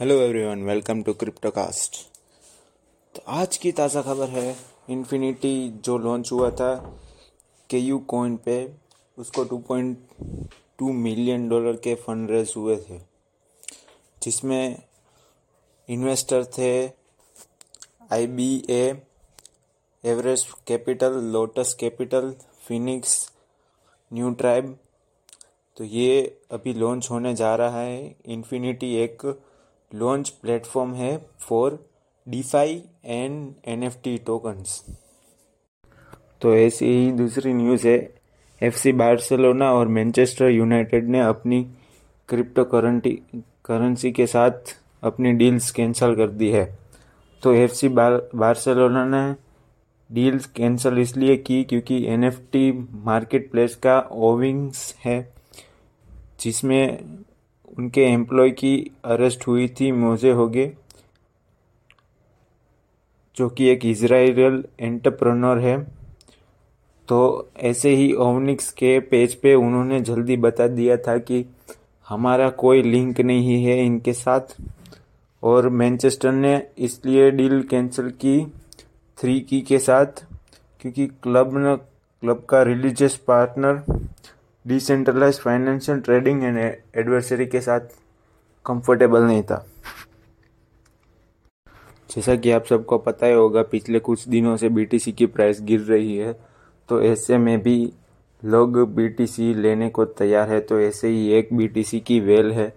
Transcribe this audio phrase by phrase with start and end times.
[0.00, 1.96] Hello everyone welcome to Cryptocast
[3.14, 4.56] तो आज की ताज़ा खबर है
[4.90, 5.50] इन्फिनिटी
[5.84, 6.74] जो लॉन्च हुआ था
[7.70, 8.54] के यू कॉइन पे,
[9.18, 12.98] उसको 2.2 मिलियन डॉलर के फंड रेज हुए थे,
[14.22, 14.82] जिसमें
[15.88, 16.72] इन्वेस्टर थे
[18.12, 18.48] I B
[20.04, 22.34] Everest Capital Lotus Capital
[22.68, 23.18] Phoenix
[24.10, 24.76] New Tribe
[25.76, 29.30] तो ये अभी लॉन्च होने जा रहा है। इन्फिनिटी एक
[29.92, 31.78] लॉन्च प्लेटफॉर्म है for
[32.26, 34.84] DeFi and NFT tokens
[36.42, 37.98] तो ऐसी ही दूसरी न्यूज़ है।
[38.60, 41.62] एफसी बार्सिलोना और मैनचेस्टर यूनाइटेड ने अपनी
[42.28, 43.10] क्रिप्टो करंटी
[43.64, 46.64] करेंसी के साथ अपनी डील्स कैंसिल कर दी है।
[47.42, 49.34] तो एफसी बार बार्सिलोना ने
[50.10, 52.70] डील्स कैंसिल इसलिए की क्योंकि एनएफटी
[53.04, 55.32] मार्केट प्लेस का ओविंग्स है,
[56.40, 56.98] जिसमें
[57.78, 58.74] उनके एम्प्लॉय की
[59.04, 60.72] अरेस्ट हुई थी मोजे होगे,
[63.36, 65.78] जो कि एक इसराइल एंटरप्रनर है।
[67.08, 71.44] तो ऐसे ही ओवनिक्स के पेज पे उन्होंने जल्दी बता दिया था कि
[72.08, 74.56] हमारा कोई लिंक नहीं है इनके साथ।
[75.42, 78.40] और मैनचेस्टर ने इसलिए डील कैंसिल की
[79.18, 80.24] थ्री की के साथ,
[80.80, 83.82] क्योंकि क्लब ने क्लब का religious partner
[84.70, 87.80] decentralize financial trading and adversary के साथ
[88.66, 89.64] कंफर्टेबल नहीं था।
[92.10, 95.80] जैसा कि आप सबको पता ही होगा, पिछले कुछ दिनों से बीटीसी की प्राइस गिर
[95.82, 96.32] रही है
[96.88, 97.92] तो ऐसे में भी
[98.42, 102.72] लोग बीटीसी लेने को तैयार है तो ऐसे ही एक बीटीसी की वेल है,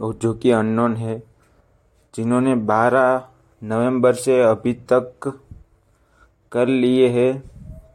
[0.00, 1.18] और जो कि अननोन है,
[2.14, 3.20] जिन्होंने 12
[3.62, 5.32] नवंबर से अभी तक
[6.52, 7.32] कर लिए हैं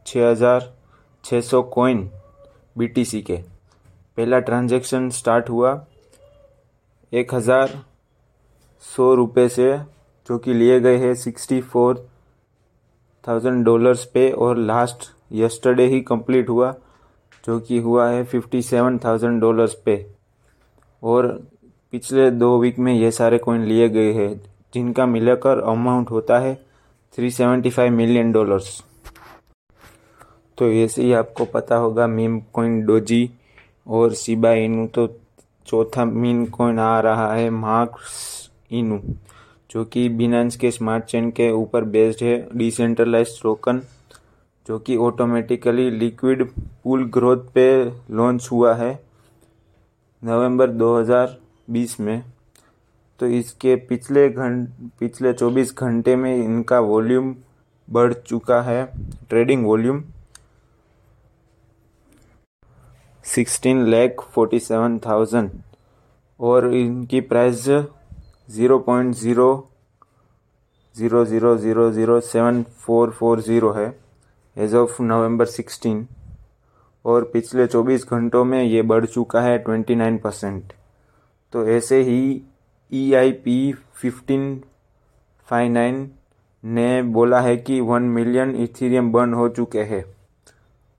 [0.07, 2.09] 6600 कॉइन
[2.79, 3.37] बीटीसी के।
[4.17, 5.71] पहला ट्रांजैक्शन स्टार्ट हुआ
[7.13, 7.79] एक हज़ार
[8.83, 9.77] सौ रुपये से,
[10.29, 12.07] जो कि लिए गए हैं सिक्सटी फोर
[13.27, 16.71] थाउज़ेंड डॉलर्स पे, और लास्ट यस्टरडे ही कंप्लीट हुआ,
[17.43, 20.05] जो कि हुआ है फिफ्टी सेवन थाउज़ेंड डॉलर्स पे।
[21.03, 21.27] और
[21.93, 24.41] पिछले दो वीक में ये सारे कॉइन लिए गए हैं,
[24.73, 26.53] जिनका मिलाकर अमाउंट होता है
[27.13, 28.83] three seventy five million dollars
[30.59, 33.29] तो ऐसे ही आपको पता होगा, मीम कॉइन डोजी
[33.87, 35.07] और सिबा इनू तो
[35.67, 38.99] चौथा मीन कॉइन आ रहा है, मार्क्स इनू,
[39.71, 43.81] जो कि बिनांस के स्मार्ट चेन के ऊपर बेस्ड है डिसेंट्रलाइज टोकन
[44.67, 46.43] जो कि ऑटोमेटिकली लिक्विड
[46.83, 47.69] पूल ग्रोथ पे
[48.11, 48.91] लॉन्च हुआ है
[50.23, 52.23] नवंबर 2020 में।
[53.19, 54.69] तो इसके पिछले घंट
[54.99, 57.35] पिछले 24 घंटे में इनका वॉल्यूम
[57.87, 58.85] बढ़ चुका है
[59.29, 60.03] trading volume
[63.35, 65.49] sixteen lakh forty seven thousand
[66.39, 67.65] और इनकी price
[68.49, 69.49] zero point zero
[70.95, 73.93] zero zero zero zero seven four four zero है
[74.57, 76.07] एज ऑफ़ नवंबर सिक्सटीन
[77.05, 80.73] और पिछले चौबीस घंटों में ये बढ़ चुका है ट्वेंटी नाइन परसेंट
[81.53, 82.19] तो ऐसे ही
[82.91, 84.61] E I P fifteen
[85.47, 86.09] five nine
[86.63, 90.03] ने बोला है कि वन मिलियन इथीरियम बर्न हो चुके हैं।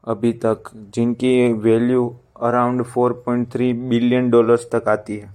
[0.05, 0.63] अभी तक,
[0.95, 5.31] जिनकी वैल्यू अराउंड 4.3 बिलियन डॉलर्स तक आती है।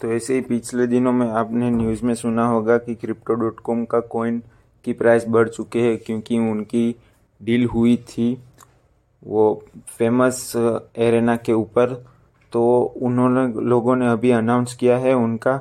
[0.00, 3.84] तो ऐसे ही पिछले दिनों में आपने न्यूज़ में सुना होगा कि क्रिप्टो डॉट कॉम
[3.84, 4.42] का कॉइन
[4.84, 6.94] की प्राइस बढ़ चुके हैं, क्योंकि उनकी
[7.40, 8.42] डील हुई थी
[9.22, 10.52] वो फ़ेमस
[10.96, 12.04] एरेना के ऊपर।
[12.52, 15.60] तो उन्होंने, लोगों ने अभी अनाउंस किया है, उनका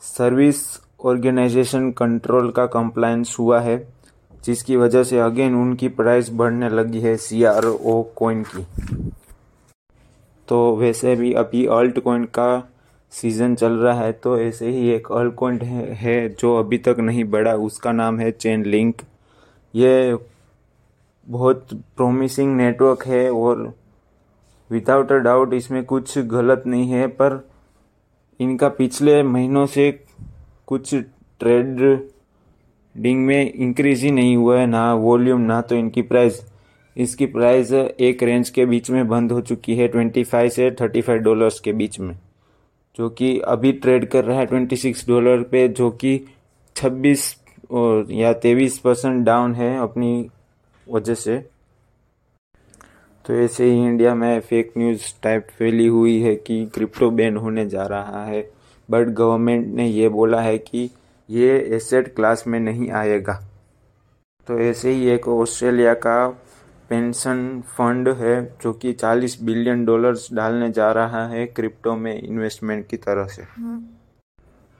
[0.00, 0.64] सर्विस
[1.04, 3.99] ऑर्गेनाइजेशन कंट्रोल का कंप्लायंस हुआ है।
[4.44, 8.66] जिसकी वजह से अगेन उनकी प्राइस बढ़ने लगी है सी आर ओ कोइन की।
[10.48, 12.48] तो वैसे भी अभी अल्ट कोइन का
[13.12, 17.24] सीज़न चल रहा है तो ऐसे ही एक अल्ट कोइन है, जो अभी तक नहीं
[17.24, 19.02] बढ़ा। उसका नाम है चेन लिंक
[19.74, 20.16] ये
[21.26, 23.72] बहुत प्रोमिसिंग नेटवर्क है और
[24.70, 27.40] विदाउट अ डाउट इसमें कुछ गलत नहीं है पर
[28.40, 29.90] इनका पिछले महीनों से
[30.66, 31.80] कुछ ट्रेड
[32.94, 36.40] डिंग में इंक्रीज ही नहीं हुआ है, ना वॉल्यूम ना तो इनकी प्राइस
[36.96, 41.00] इसकी प्राइस एक रेंज के बीच में बंद हो चुकी है ट्वेंटी फाइव से थर्टी
[41.00, 42.16] फाइव डॉलर्स के बीच में,
[42.96, 46.20] जो कि अभी ट्रेड कर रहा है ट्वेंटी सिक्स डॉलर पे, जो कि
[46.76, 47.34] छब्बीस
[48.12, 50.28] या तेईस परसेंट डाउन है अपनी
[50.86, 51.38] वजह से.
[53.24, 57.66] तो ऐसे ही इंडिया में फेक न्यूज़ टाइप फैली हुई है कि क्रिप्टो बैन होने
[57.68, 58.40] जा रहा है
[58.88, 60.88] बट गवर्नमेंट ने ये बोला है कि
[61.30, 63.34] ये एसेट क्लास में नहीं आएगा।
[64.48, 66.28] तो ऐसे ही एक ऑस्ट्रेलिया का
[66.90, 72.86] पेंशन फंड है जो कि 40 बिलियन डॉलर्स डालने जा रहा है क्रिप्टो में इन्वेस्टमेंट
[72.86, 73.42] की तरह से।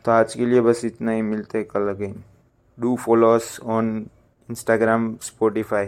[0.05, 2.23] तो आज के लिए बस इतना ही मिलते कल again.
[2.79, 4.07] Do follow us on
[4.49, 5.87] Instagram Spotify